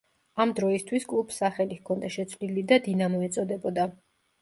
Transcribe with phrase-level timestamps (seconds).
[0.45, 3.91] ამ დროისთვის კლუბს სახელი ჰქონდა შეცვლილი და „დინამო“ ეწოდებოდა.